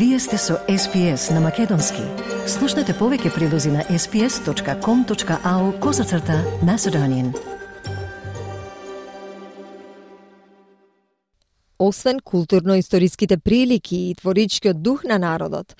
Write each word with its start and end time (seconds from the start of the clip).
Вие 0.00 0.18
сте 0.18 0.38
со 0.38 0.54
SPS 0.68 1.34
на 1.34 1.40
Македонски. 1.44 2.00
Слушнете 2.48 2.94
повеќе 2.96 3.34
прилози 3.34 3.68
на 3.68 3.82
sps.com.au 3.84 5.64
козацрта 5.80 6.38
на 6.64 6.78
Седонин. 6.78 7.34
Освен 11.78 12.20
културно-историските 12.24 13.36
прилики 13.36 13.96
и 13.96 14.14
творичкиот 14.14 14.80
дух 14.82 15.04
на 15.04 15.18
народот, 15.18 15.76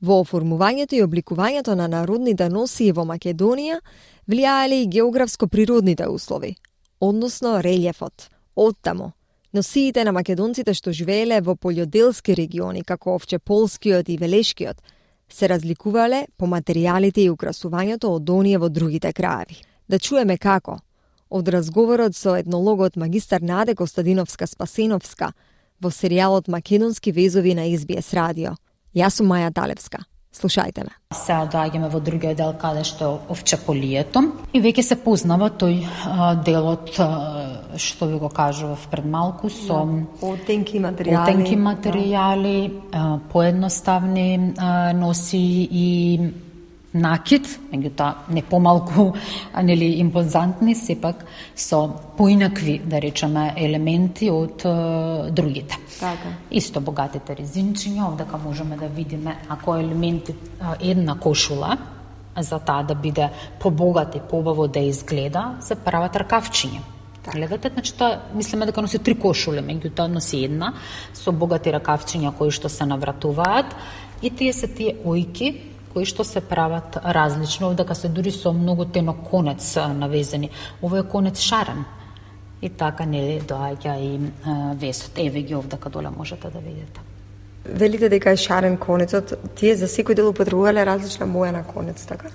во 0.00 0.22
оформувањето 0.24 0.96
и 0.96 1.04
обликувањето 1.04 1.76
на 1.76 1.88
народните 1.92 2.48
носии 2.48 2.96
во 2.96 3.04
Македонија 3.04 3.82
влијаеле 4.24 4.80
и 4.80 4.88
географско-природните 4.88 6.08
услови, 6.08 6.56
односно 7.00 7.60
релјефот. 7.60 8.30
Оттамо, 8.56 9.12
Носиите 9.52 10.04
на 10.04 10.12
македонците 10.12 10.74
што 10.76 10.92
живееле 10.92 11.40
во 11.40 11.54
полјоделски 11.56 12.34
региони, 12.36 12.82
како 12.84 13.14
Овчеполскиот 13.16 14.08
и 14.12 14.18
Велешкиот, 14.20 14.76
се 15.28 15.48
разликувале 15.48 16.26
по 16.36 16.44
материјалите 16.44 17.24
и 17.24 17.30
украсувањето 17.32 18.12
од 18.12 18.28
оние 18.30 18.58
во 18.58 18.68
другите 18.68 19.12
краеви. 19.12 19.56
Да 19.88 19.98
чуеме 19.98 20.36
како, 20.36 20.78
од 21.30 21.48
разговорот 21.48 22.16
со 22.16 22.36
етнологот 22.36 22.96
магистар 22.96 23.40
Наде 23.40 23.74
Костадиновска 23.74 24.46
Спасеновска 24.46 25.32
во 25.80 25.88
серијалот 25.88 26.48
Македонски 26.48 27.12
везови 27.12 27.54
на 27.54 27.64
СБС 27.72 28.12
радио. 28.12 28.56
Јас 28.94 29.20
сум 29.20 29.32
Маја 29.32 29.52
Талевска. 29.52 30.04
Слушајте 30.32 30.84
ме. 30.84 30.92
Сега 31.16 31.46
доаѓаме 31.48 31.88
во 31.88 32.00
другиот 32.04 32.36
дел 32.36 32.52
каде 32.60 32.84
што 32.84 33.14
овчеполието 33.32 34.22
и 34.52 34.60
веќе 34.60 34.84
се 34.84 34.96
познава 35.00 35.48
тој 35.50 35.78
а, 36.04 36.34
делот 36.44 36.92
а, 37.00 37.08
што 37.80 38.06
ви 38.10 38.18
го 38.20 38.28
кажував 38.28 38.84
пред 38.92 39.08
малку 39.08 39.48
со 39.48 39.80
да, 39.86 40.28
материјали. 40.84 41.22
Отенки 41.22 41.56
материјали, 41.56 42.58
да. 42.92 43.20
поедноставни 43.32 44.54
а, 44.58 44.92
носи 44.92 45.68
и 45.70 45.86
накид, 46.98 47.48
меѓутоа 47.72 48.30
не 48.34 48.42
помалку 48.42 49.12
нели 49.62 49.98
импозантни, 50.00 50.74
сепак 50.74 51.24
со 51.56 51.88
поинакви, 52.18 52.78
да 52.84 53.00
речеме, 53.00 53.52
елементи 53.56 54.30
од 54.30 54.64
е, 54.66 55.30
другите. 55.30 55.78
Така. 56.00 56.34
Исто 56.50 56.80
богатите 56.80 57.36
резинчиња, 57.38 58.08
овдека 58.10 58.38
можеме 58.42 58.76
да 58.76 58.88
видиме 58.88 59.38
ако 59.48 59.76
елементи 59.76 60.34
една 60.80 61.18
кошула, 61.18 61.78
за 62.38 62.58
таа 62.58 62.82
да 62.82 62.94
биде 62.94 63.30
побогат 63.60 64.14
и 64.14 64.20
побаво 64.20 64.68
да 64.68 64.78
изгледа, 64.80 65.56
се 65.60 65.74
прават 65.74 66.16
ракавчиња. 66.16 66.80
Така. 67.22 67.38
Гледате, 67.38 67.70
значи 67.72 67.94
тоа 67.94 68.20
мислиме 68.34 68.66
дека 68.66 68.82
носи 68.82 68.98
три 68.98 69.14
кошуле, 69.18 69.62
меѓутоа 69.62 70.08
носи 70.08 70.44
една 70.46 70.72
со 71.14 71.32
богати 71.32 71.72
ракавчиња 71.74 72.32
кои 72.38 72.54
што 72.54 72.70
се 72.72 72.86
навратуваат 72.86 73.74
и 74.22 74.30
тие 74.30 74.52
се 74.52 74.68
тие 74.68 74.96
ојки 75.04 75.54
кои 75.98 76.06
што 76.06 76.22
се 76.22 76.38
прават 76.40 76.94
различно, 77.02 77.72
дека 77.74 77.94
се 77.98 78.08
дури 78.08 78.30
со 78.30 78.52
многу 78.54 78.84
тено 78.86 79.16
конец 79.18 79.74
навезени. 79.74 80.50
Овој 80.78 81.00
е 81.02 81.08
конец 81.10 81.40
шарен. 81.42 81.84
И 82.62 82.68
така 82.70 83.04
не 83.06 83.40
доаѓа 83.42 83.96
и 83.98 84.30
весот. 84.78 85.18
Еве 85.18 85.42
ги 85.42 85.54
овде 85.54 85.76
доле 85.90 86.10
можете 86.10 86.50
да 86.50 86.58
видите. 86.58 87.00
Велите 87.64 88.08
дека 88.08 88.30
е 88.30 88.36
шарен 88.36 88.76
конецот, 88.76 89.34
тие 89.56 89.74
за 89.74 89.86
секој 89.86 90.14
дел 90.14 90.30
употребувале 90.30 90.86
различна 90.86 91.26
боја 91.26 91.50
на 91.50 91.64
конец, 91.64 92.06
така? 92.06 92.30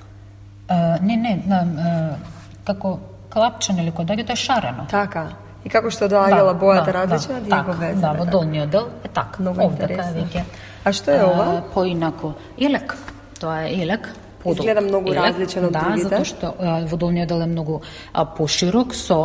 А, 0.67 0.99
не, 1.01 1.15
не, 1.15 1.39
а, 1.49 2.17
како 2.65 2.99
клапче 3.31 3.71
или 3.79 3.91
кој 3.95 4.05
доаѓа 4.11 4.27
тоа 4.27 4.33
е 4.33 4.43
шарено. 4.43 4.87
Така. 4.91 5.25
И 5.63 5.69
како 5.69 5.87
што 5.87 6.11
доаѓала 6.11 6.51
да, 6.51 6.59
бојата 6.59 6.91
да, 6.91 6.99
различна, 6.99 7.39
да, 7.39 7.49
така, 7.49 7.79
везе, 7.79 8.01
да, 8.01 8.11
во 8.11 8.25
долниот 8.25 8.69
дел 8.69 8.91
е 9.03 9.07
така. 9.07 9.39
Многу 9.39 9.69
Овде, 9.69 9.83
интересно. 9.83 10.43
А 10.83 10.91
што 10.91 11.11
е 11.11 11.23
ова? 11.23 11.63
Поинако. 11.73 12.35
Елек 12.59 12.97
тоа 13.43 13.63
е 13.67 13.81
елек, 13.83 14.07
подолг. 14.43 14.59
Изгледа 14.59 14.81
многу 14.81 15.11
елек, 15.11 15.23
различен 15.23 15.65
од 15.67 15.73
да, 15.73 15.79
другите. 15.87 16.09
Да, 16.09 16.09
затоа 16.09 16.27
што 16.27 16.51
а, 16.59 16.75
водолниот 16.91 17.31
дел 17.31 17.41
е 17.41 17.47
многу 17.47 17.79
а, 18.13 18.25
поширок 18.37 18.95
со 18.95 19.19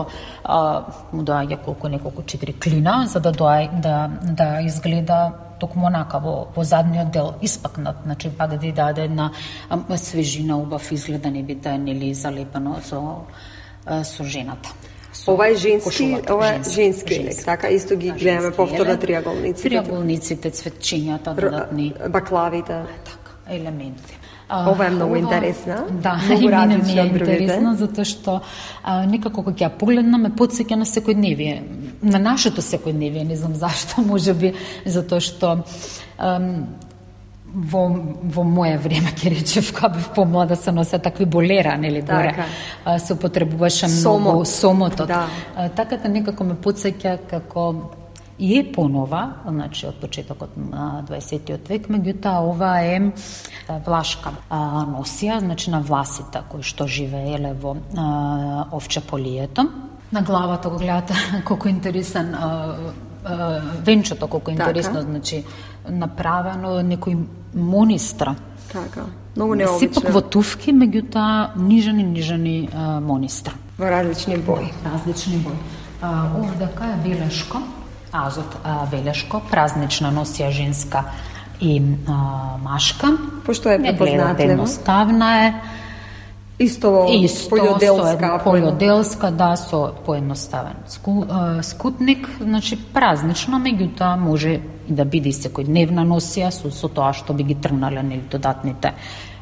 а, 0.45 0.59
му 1.13 1.23
доаѓа 1.23 1.61
колку 1.65 1.91
неколку 1.91 2.23
четири 2.23 2.55
клина 2.55 3.05
за 3.11 3.21
да 3.21 3.33
доаѓа 3.33 3.81
да 3.83 3.95
да 4.41 4.49
изгледа 4.67 5.21
токму 5.59 5.87
онака 5.87 6.21
во, 6.23 6.35
во 6.55 6.65
задниот 6.65 7.11
дел 7.11 7.33
испакнат, 7.43 7.97
значи 8.05 8.31
па 8.31 8.47
да 8.47 8.57
ви 8.57 8.73
даде 8.73 9.09
една 9.11 9.33
свежина, 9.97 10.59
убав 10.59 10.93
изглед 10.93 11.23
да 11.23 11.31
не 11.31 11.43
биде 11.43 11.79
нели 11.79 12.15
залепено 12.15 12.79
со 12.83 13.27
а, 13.87 14.05
со 14.05 14.25
жената. 14.25 14.71
Со 15.13 15.33
ова 15.33 15.49
е 15.49 15.55
женски, 15.55 16.17
ова 16.31 16.49
е 16.49 16.53
женски, 16.63 16.75
женски 16.75 17.15
елек, 17.15 17.45
така 17.45 17.69
исто 17.69 17.97
ги 17.97 18.11
гледаме 18.11 18.51
повторно 18.51 18.99
триаголниците. 18.99 19.69
Триаголниците, 19.69 20.51
цветчињата, 20.51 21.35
додатни. 21.35 21.95
Баклавите. 22.09 22.83
Така 23.05 23.28
елементи. 23.51 24.19
Ова 24.51 24.87
е 24.87 24.91
многу 24.91 25.17
интересна. 25.17 25.85
Да, 25.91 26.21
многу 26.27 26.51
различна 26.51 26.85
ми 26.85 27.01
е 27.01 27.07
интересно 27.07 27.75
затоа 27.77 28.05
што 28.05 28.41
а, 28.83 29.05
некако 29.07 29.43
кога 29.43 29.53
ја 29.53 29.69
погледнам 29.69 30.25
ме 30.25 30.31
потсеќа 30.33 30.79
на 30.81 30.89
секојдневие, 30.89 31.61
на 32.03 32.19
нашето 32.19 32.65
секојдневие, 32.65 33.29
не 33.29 33.37
знам 33.37 33.55
зашто, 33.55 34.01
можеби 34.13 34.55
затоа 34.87 35.21
што 35.21 35.59
ам, 36.17 36.65
во, 37.53 37.85
во 38.25 38.45
моје 38.45 38.79
време, 38.81 39.13
ќе 39.13 39.35
речев, 39.37 39.73
кога 39.77 39.93
бев 39.97 40.09
помлада, 40.17 40.57
се 40.57 40.73
носе 40.73 40.99
такви 40.99 41.25
болера, 41.25 41.77
нели, 41.77 42.01
горе. 42.01 42.35
Така. 42.37 42.99
Се 42.99 43.13
употребуваше 43.13 43.89
многу 43.89 44.45
сомотот. 44.45 45.09
Да. 45.09 45.27
А, 45.57 45.69
така 45.69 45.97
да 45.97 46.09
некако 46.09 46.45
ме 46.45 46.55
потсеќа 46.55 47.19
како 47.31 47.73
и 48.39 48.59
е 48.59 48.73
понова, 48.73 49.33
значи 49.47 49.87
од 49.87 49.99
почетокот 50.01 50.57
на 50.57 51.03
20 51.09 51.69
век, 51.69 51.89
меѓутоа 51.91 52.45
ова 52.47 52.73
е 52.87 53.11
влашка 53.87 54.33
носија, 54.51 55.41
значи 55.43 55.71
на 55.71 55.81
власите 55.81 56.43
кои 56.49 56.63
што 56.63 56.87
живееле 56.87 57.53
во 57.55 57.77
овчеполието. 58.73 59.69
На 60.13 60.23
главата 60.23 60.71
го 60.71 60.79
гледате 60.79 61.15
колку 61.45 61.69
интересен 61.69 62.37
венчето 63.85 64.29
колку 64.29 64.51
интересно, 64.51 64.95
така. 64.95 65.11
значи 65.11 65.45
направено 65.89 66.79
некој 66.83 67.19
монистра. 67.55 68.37
Така. 68.73 69.07
Многу 69.37 69.55
необично. 69.55 69.95
Сепак 69.95 70.15
во 70.15 70.21
туфки, 70.21 70.73
меѓутоа 70.73 71.57
нижани 71.57 72.03
нижани 72.03 72.69
монистра. 73.03 73.55
Во 73.79 73.91
различни 73.91 74.39
бои. 74.39 74.71
Различни 74.85 75.37
бои. 75.37 75.59
А, 76.03 76.31
овдека 76.39 76.95
е 76.95 77.09
белешко, 77.09 77.59
Азот 78.13 78.57
а, 78.65 78.85
Велешко, 78.91 79.41
празнична 79.51 80.11
носија 80.15 80.51
женска 80.51 81.05
и 81.61 81.83
а, 82.09 82.57
машка. 82.63 83.17
Пошто 83.47 83.71
е 83.71 83.79
препознатливо. 83.79 84.53
Едноставна 84.53 85.47
е. 85.47 85.55
Исто, 86.59 87.07
Исто 87.07 87.55
полјоделска. 87.55 88.31
Полјоделска, 88.43 89.31
да, 89.31 89.53
со 89.57 89.93
поедноставен 90.07 90.81
ску, 90.91 91.23
а, 91.29 91.63
скутник, 91.63 92.27
значи 92.41 92.79
празнично, 92.95 93.61
меѓутоа 93.63 94.17
може 94.19 94.57
и 94.59 94.61
да 94.89 95.05
биде 95.05 95.31
секојдневна 95.31 96.03
носија 96.03 96.51
со, 96.51 96.73
со 96.75 96.89
тоа 96.89 97.13
што 97.15 97.37
би 97.37 97.47
ги 97.53 97.55
тргнале 97.55 98.03
нели 98.03 98.27
додатните 98.31 98.95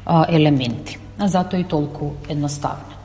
а, 0.05 0.25
елементи. 0.29 0.99
А 1.17 1.27
затоа 1.27 1.59
и 1.59 1.65
толку 1.65 2.13
едноставна 2.29 2.96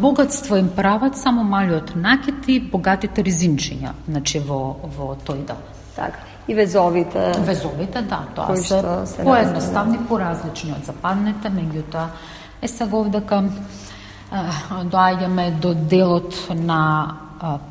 богатство 0.00 0.56
им 0.56 0.68
прават 0.76 1.16
само 1.16 1.44
малиот 1.44 1.94
накет 1.96 2.48
и 2.48 2.60
богатите 2.60 3.22
резинчиња, 3.22 3.92
значи 4.08 4.38
во, 4.38 4.76
во 4.96 5.14
тој 5.14 5.46
дел. 5.46 5.60
Така. 5.96 6.18
И 6.48 6.54
везовите. 6.54 7.32
Везовите, 7.38 8.02
да, 8.02 8.24
тоа 8.34 8.56
се, 8.56 8.82
се 9.06 9.24
поедноставни, 9.24 9.98
поразлични 10.08 10.74
од 10.74 10.84
западните, 10.84 11.48
меѓутоа 11.48 12.08
е 12.62 12.68
сега 12.68 12.96
овдека 12.98 13.42
доаѓаме 14.90 15.50
до 15.60 15.74
делот 15.74 16.34
на 16.50 17.14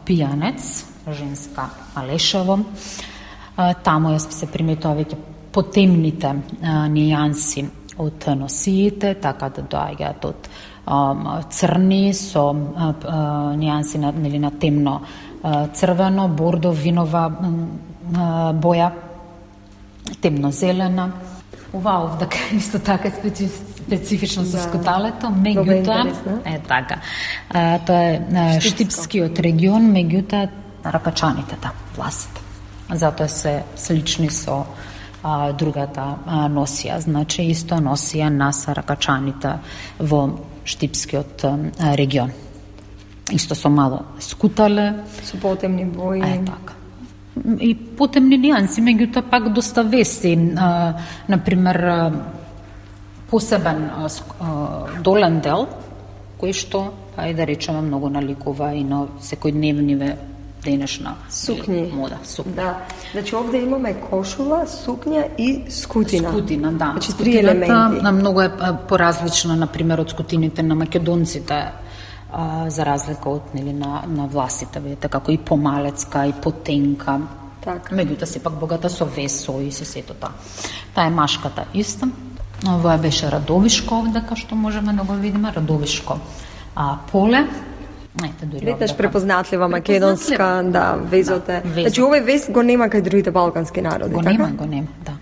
пијанец, 0.06 0.86
женска 1.12 1.70
Алешево. 1.96 2.60
Таму 3.84 4.18
се 4.20 4.48
приметува 4.48 4.96
веќе 5.04 5.18
потемните 5.54 6.32
нијанси 6.90 7.68
од 8.02 8.26
носиите, 8.40 9.14
така 9.22 9.50
да 9.54 9.62
доаѓаат 9.62 10.26
од 10.26 10.48
црни 11.50 12.14
со 12.14 12.52
нијанси 12.54 13.98
на, 13.98 14.12
нели, 14.12 14.40
на 14.40 14.52
темно 14.52 15.02
црвено, 15.74 16.28
бордо, 16.28 16.72
винова 16.72 17.30
боја, 18.54 18.92
темно 20.22 20.52
зелена. 20.52 21.12
Ова 21.74 22.04
овдака 22.04 22.38
исто 22.54 22.80
така 22.80 23.10
специфично 23.88 24.46
со 24.46 24.58
да. 24.58 24.64
скуталето, 24.64 25.28
меѓутоа 25.28 26.42
е 26.46 26.60
така. 26.60 27.00
А, 27.50 27.80
тоа 27.80 28.04
е 28.04 28.62
штипскиот 28.62 29.40
регион, 29.40 29.92
меѓутоа 29.92 30.50
ракачаните, 30.86 31.58
да, 31.62 31.72
власите. 31.96 32.42
Затоа 32.94 33.28
се 33.28 33.64
слични 33.76 34.30
со 34.30 34.64
а, 35.24 35.52
другата 35.52 36.16
а, 36.26 36.48
носија, 36.50 37.00
значи 37.00 37.48
исто 37.50 37.80
носија 37.82 38.30
на 38.30 38.52
саракачаните 38.54 39.58
во 40.00 40.28
Штипскиот 40.66 41.46
регион. 41.96 42.32
Исто 43.32 43.56
со 43.56 43.70
мало 43.70 44.06
скутале. 44.20 45.04
Со 45.24 45.38
потемни 45.38 45.86
бои. 45.86 46.22
Е, 46.22 46.44
така. 46.46 46.74
и 47.60 47.74
потемни 47.76 48.38
нијанси, 48.38 48.84
меѓутоа 48.84 49.24
пак 49.30 49.54
доста 49.54 49.84
вести. 49.84 50.36
А, 50.58 51.00
например, 51.28 52.14
посебен 53.30 53.90
а, 53.90 54.10
долен 55.02 55.40
дел, 55.42 55.68
кој 56.40 56.54
што, 56.54 56.94
ајде 57.18 57.38
да 57.38 57.48
речеме, 57.50 57.82
многу 57.82 58.10
наликува 58.10 58.74
и 58.76 58.84
на 58.84 59.08
секојдневниве 59.22 60.18
денешна 60.64 61.16
сукњи 61.32 61.92
мода, 61.94 62.18
сукњи. 62.26 62.56
Да. 62.56 62.74
Значи 63.12 63.36
овде 63.36 63.62
имаме 63.64 63.94
кошула, 64.10 64.64
сукња 64.70 65.26
и 65.38 65.64
скутина. 65.72 66.32
Скутина, 66.32 66.72
да. 66.72 66.92
Значи 66.92 67.18
три 67.18 67.38
елементи. 67.38 68.12
многу 68.12 68.42
е 68.42 68.52
поразлична 68.90 69.56
на 69.56 69.68
пример 69.68 70.00
од 70.00 70.10
скутините 70.10 70.64
на 70.64 70.76
македонците 70.76 71.72
а, 72.32 72.70
за 72.70 72.86
разлика 72.86 73.30
од 73.30 73.54
нели 73.54 73.74
на 73.74 74.04
на 74.08 74.28
власите, 74.28 74.80
видите 74.80 75.08
како 75.08 75.32
и 75.32 75.38
помалецка 75.38 76.26
и 76.26 76.34
потенка. 76.34 77.20
Така. 77.64 77.96
Меѓутоа 77.96 78.26
сепак 78.26 78.60
богата 78.60 78.90
со 78.90 79.06
весо 79.06 79.60
и 79.62 79.72
се 79.72 79.86
сето 79.86 80.14
таа. 80.14 80.32
Таа 80.96 81.08
е 81.08 81.10
машката 81.10 81.66
иста. 81.74 82.10
Ова 82.68 82.98
беше 82.98 83.32
Радовишко 83.32 83.96
овде, 84.00 84.24
што 84.36 84.56
можеме 84.56 84.94
да 84.94 85.04
го 85.04 85.14
видиме, 85.14 85.52
Радовишко 85.56 86.20
а, 86.76 86.98
поле, 87.12 87.48
Ете, 88.22 88.46
дури 88.46 88.66
Видиш 88.66 88.96
препознатлива 88.96 89.68
македонска, 89.68 90.62
да, 90.66 90.94
везот 90.94 91.50
е. 91.50 91.62
Да, 91.66 91.82
значи 91.82 92.02
овој 92.02 92.22
вез 92.22 92.46
го 92.54 92.62
нема 92.62 92.86
кај 92.86 93.02
другите 93.02 93.32
балкански 93.34 93.82
народи, 93.82 94.14
го 94.14 94.22
така? 94.22 94.38
нема, 94.38 94.50
го 94.54 94.66
нема, 94.66 94.88
да. 95.06 95.18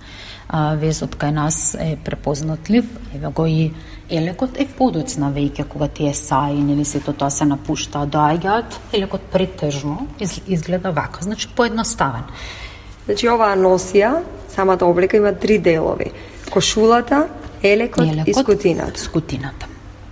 А, 0.49 0.75
везот 0.75 1.15
кај 1.15 1.31
нас 1.31 1.77
е 1.79 1.95
препознатлив, 2.03 2.85
еве 3.15 3.31
го 3.31 3.47
и 3.47 3.71
елекот 4.09 4.59
е 4.59 4.67
подоцна 4.67 5.31
веќе 5.31 5.63
кога 5.71 5.87
тие 5.87 6.13
саи 6.13 6.59
или 6.59 6.85
сето 6.85 7.13
тоа 7.13 7.31
се 7.31 7.47
напушта, 7.47 8.03
доаѓаат, 8.03 8.75
елекот 8.91 9.21
претежно 9.31 10.07
изгледа 10.47 10.91
вака, 10.91 11.23
значи 11.23 11.47
поедноставен. 11.55 12.27
Значи 13.05 13.31
оваа 13.31 13.55
носија, 13.55 14.19
самата 14.51 14.83
облека 14.83 15.17
има 15.17 15.31
три 15.33 15.59
делови. 15.59 16.11
Кошулата, 16.51 17.27
елекот, 17.63 18.03
елекот 18.03 18.27
и 18.27 18.33
скутината. 18.33 18.99
Скутината 18.99 19.70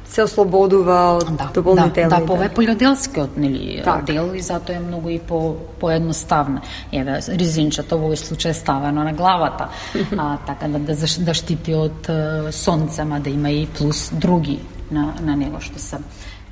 се 0.10 0.24
ослободува 0.24 1.00
од 1.20 1.30
да, 1.38 1.50
дополнителните. 1.54 2.08
Да, 2.10 2.20
да, 2.20 2.26
пове 2.26 2.50
полјоделскиот 2.50 3.38
нели 3.38 3.82
так. 3.86 4.06
дел 4.06 4.32
и 4.34 4.42
затоа 4.42 4.76
е 4.76 4.80
многу 4.80 5.10
и 5.10 5.20
по 5.20 5.56
поедноставно. 5.80 6.62
Еве 6.92 7.20
ризинчето 7.30 7.98
во 7.98 8.10
овој 8.10 8.18
случај 8.18 8.58
ставено 8.58 9.04
на 9.06 9.14
главата, 9.14 9.70
а 10.18 10.38
така 10.48 10.68
да 10.68 10.80
да, 10.80 10.96
да 11.20 11.34
штити 11.34 11.76
од 11.76 12.10
сонце, 12.52 13.06
ма 13.06 13.20
да 13.20 13.30
има 13.30 13.52
и 13.52 13.68
плюс 13.68 14.10
други 14.14 14.60
на 14.92 15.14
на 15.22 15.36
него 15.36 15.62
што 15.62 15.80
се 15.80 16.02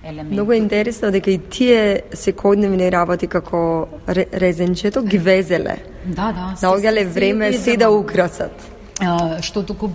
елементи. 0.03 0.33
Многу 0.33 0.51
е 0.51 0.57
интересно 0.57 1.11
дека 1.11 1.31
и 1.31 1.37
тие 1.37 2.01
секојдневни 2.13 2.91
работи 2.91 3.27
како 3.27 3.87
резенчето 4.07 5.01
ги 5.01 5.17
везеле. 5.17 5.77
Да, 6.05 6.31
да. 6.31 6.53
Наоѓале 6.61 7.07
време 7.07 7.53
се 7.53 7.77
да 7.77 7.89
украсат. 7.91 8.76
А, 8.99 9.41
што 9.45 9.61
туку 9.63 9.91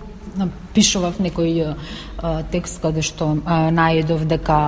пишував 0.73 1.19
некој 1.21 1.75
текст 2.51 2.81
каде 2.81 3.03
што 3.05 3.33
најдов 3.45 4.25
дека 4.25 4.59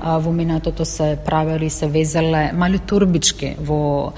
во 0.00 0.32
минатото 0.32 0.86
се 0.88 1.18
правели 1.26 1.70
се 1.70 1.88
везеле 1.90 2.50
мали 2.54 2.78
турбички 2.78 3.56
во 3.58 4.12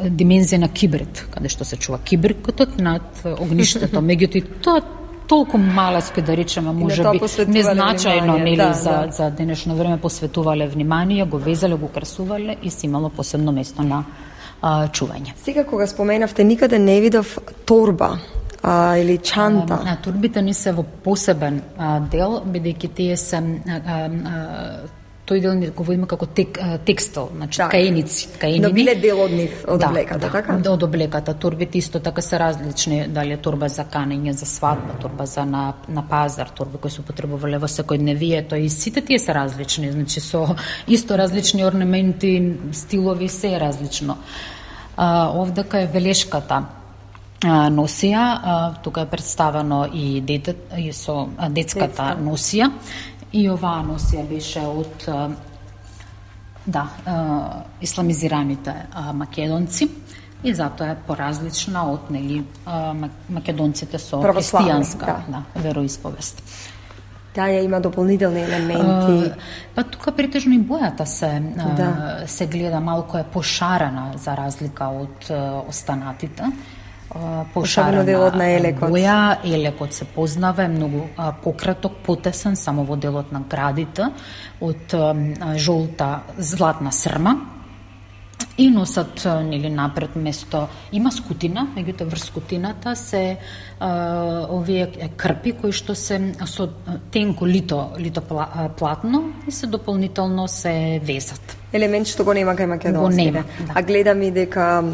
димензија 0.00 0.62
на 0.62 0.68
кибрид, 0.68 1.26
каде 1.34 1.52
што 1.52 1.64
се 1.68 1.76
чува 1.76 1.98
кибрикотот 1.98 2.78
над 2.80 3.24
огништето. 3.34 4.00
Меѓутоа 4.12 4.44
тоа 4.64 4.82
толку 5.28 5.58
малецко 5.58 6.22
да 6.22 6.36
речеме 6.36 6.72
може 6.72 7.02
би 7.02 7.20
незначајно 7.58 8.36
нели 8.42 8.56
да, 8.56 8.72
за 8.72 8.90
да. 8.90 9.12
за 9.12 9.30
денешно 9.30 9.76
време 9.76 10.00
посветувале 10.00 10.68
внимание, 10.68 11.24
го 11.24 11.38
везеле, 11.38 11.74
го 11.74 11.88
красувале 11.88 12.56
и 12.62 12.70
си 12.70 12.86
имало 12.86 13.08
посебно 13.10 13.52
место 13.52 13.82
на 13.82 14.04
а, 14.62 14.88
чување. 14.88 15.32
Сега 15.44 15.64
кога 15.64 15.86
споменавте 15.86 16.44
никаде 16.44 16.78
не 16.78 17.00
видов 17.00 17.38
торба 17.66 18.18
а, 18.62 18.96
или 18.98 19.18
чанта? 19.18 19.82
А, 19.86 19.96
турбите 19.96 20.42
не 20.42 20.54
се 20.54 20.72
во 20.72 20.82
посебен 20.82 21.62
а, 21.76 22.00
дел, 22.00 22.42
бидејќи 22.46 22.94
тие 22.94 23.16
се 23.16 23.36
а, 23.36 23.78
а, 23.86 24.40
тој 25.26 25.40
дел 25.40 25.54
не 25.54 25.70
го 25.70 25.84
видиме 25.86 26.06
како 26.10 26.26
тек, 26.26 26.58
текстил, 26.84 27.28
значи 27.36 27.60
да. 27.60 27.68
каеници, 27.70 28.28
каенини. 28.40 28.62
Но 28.66 28.72
биле 28.74 28.94
дел 28.98 29.20
од 29.22 29.32
нив, 29.32 29.62
од 29.70 29.80
да, 29.80 29.88
облеката, 29.88 30.18
да, 30.26 30.30
така? 30.34 30.56
Да, 30.58 30.72
од 30.74 30.82
облеката. 30.82 31.34
Турбите 31.34 31.78
исто 31.78 32.00
така 32.00 32.22
се 32.22 32.38
различни, 32.38 33.06
дали 33.08 33.36
е 33.36 33.38
турба 33.38 33.68
за 33.68 33.84
канење, 33.84 34.34
за 34.34 34.46
свадба, 34.46 34.98
турба 35.00 35.26
за 35.26 35.46
на, 35.46 35.72
на 35.88 36.02
пазар, 36.08 36.50
турби 36.50 36.82
кои 36.82 36.90
се 36.90 37.00
употребувале 37.04 37.62
во 37.62 37.70
секојдневието 37.70 38.58
и 38.58 38.68
сите 38.70 39.00
тие 39.00 39.18
се 39.18 39.34
различни, 39.34 39.92
значи 39.92 40.20
со 40.20 40.56
исто 40.88 41.18
различни 41.18 41.64
орнаменти, 41.64 42.34
стилови, 42.72 43.28
се 43.28 43.54
е 43.54 43.60
различно. 43.60 44.18
А, 44.96 45.30
овдека 45.38 45.80
е 45.80 45.86
белешката 45.86 46.64
носија, 47.44 48.72
тука 48.82 49.02
е 49.02 49.06
представено 49.10 49.86
и 49.92 50.20
дете 50.20 50.54
и 50.78 50.92
со 50.92 51.28
детската 51.48 52.14
Детска. 52.14 52.16
носија 52.22 52.70
и 53.32 53.48
оваа 53.50 53.82
носија 53.82 54.26
беше 54.28 54.60
од 54.60 55.08
да, 56.66 56.86
исламизираните 57.80 58.74
македонци 59.14 59.88
и 60.44 60.54
затоа 60.54 60.92
е 60.92 60.96
поразлична 61.06 61.86
од 61.90 62.10
нели 62.10 62.44
македонците 63.28 63.98
со 63.98 64.20
христијанска 64.22 65.06
да. 65.06 65.22
да, 65.28 65.42
вероисповест. 65.62 66.42
Таа 67.34 67.62
има 67.64 67.80
дополнителни 67.80 68.42
елементи. 68.42 69.32
Па 69.74 69.82
тука 69.82 70.12
претежно 70.12 70.54
и 70.54 70.60
бојата 70.60 71.04
се 71.04 71.40
да. 71.56 72.26
се 72.26 72.46
гледа 72.46 72.80
малку 72.80 73.16
е 73.16 73.24
пошарена 73.24 74.12
за 74.16 74.36
разлика 74.36 74.90
од 74.92 75.30
останатите 75.68 76.52
пошарена 77.54 78.04
делот 78.04 78.34
на 78.34 78.46
елекот. 78.56 78.90
Боја, 78.90 79.38
елекот 79.44 79.92
се 79.92 80.04
познава, 80.04 80.64
е 80.64 80.68
многу 80.68 81.06
пократок, 81.42 81.92
потесен, 82.06 82.56
само 82.56 82.84
во 82.84 82.96
делот 82.96 83.32
на 83.32 83.40
градите, 83.40 84.10
од 84.60 84.94
жолта 85.56 86.22
златна 86.38 86.92
срма, 86.92 87.36
и 88.58 88.70
носат 88.70 89.24
нели 89.44 89.70
напред 89.70 90.16
место 90.16 90.66
има 90.92 91.12
скутина, 91.12 91.66
меѓутоа 91.76 92.08
врз 92.12 92.26
скутината 92.28 92.94
се 92.96 93.38
а, 93.80 94.46
овие 94.52 95.08
крпи 95.16 95.54
кои 95.56 95.72
што 95.72 95.94
се 95.96 96.18
со 96.46 96.68
тенко 97.12 97.46
лито 97.46 97.92
лито 97.98 98.20
платно 98.76 99.32
и 99.48 99.52
се 99.52 99.66
дополнително 99.66 100.48
се 100.48 101.00
везат. 101.02 101.56
Елемент 101.72 102.06
што 102.06 102.24
го 102.24 102.34
нема 102.36 102.52
кај 102.52 102.66
македонските. 102.76 103.32
Да. 103.40 103.72
А 103.74 103.82
гледам 103.82 104.22
и 104.22 104.30
дека 104.30 104.84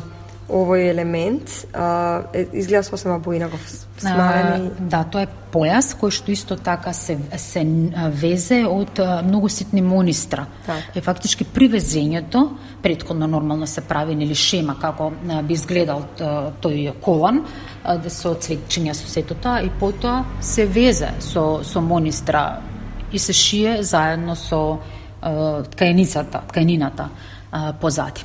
овој 0.48 0.88
елемент 0.90 1.50
а, 1.74 2.22
изгледа 2.52 2.82
сосема 2.82 3.20
поинаков 3.20 3.60
смарени. 3.98 4.70
Да, 4.80 5.02
тоа 5.04 5.26
е 5.26 5.28
појас 5.52 5.92
кој 6.00 6.12
што 6.14 6.32
исто 6.32 6.56
така 6.56 6.92
се 6.96 7.18
се 7.36 7.64
везе 8.16 8.62
од 8.68 9.00
многу 9.26 9.48
ситни 9.52 9.82
монистра. 9.82 10.46
Так. 10.66 10.96
Е 10.96 11.00
фактички 11.04 11.44
при 11.44 11.68
везењето 11.68 12.44
претходно 12.82 13.26
нормално 13.26 13.66
се 13.66 13.80
прави 13.80 14.16
нели 14.16 14.34
шема 14.34 14.78
како 14.80 15.10
би 15.42 15.54
изгледал 15.54 16.04
тој 16.16 16.94
колан 17.00 17.44
да 17.84 18.10
се 18.10 18.28
оцветчиња 18.28 18.96
со 18.96 19.08
сето 19.08 19.34
тоа 19.34 19.60
и 19.62 19.70
потоа 19.80 20.24
се 20.40 20.66
везе 20.66 21.12
со 21.20 21.60
со 21.62 21.80
монистра 21.80 22.62
и 23.12 23.18
се 23.18 23.32
шие 23.32 23.82
заедно 23.82 24.36
со 24.36 24.78
ткаеницата, 25.70 26.42
ткаенината 26.48 27.08
позади. 27.80 28.24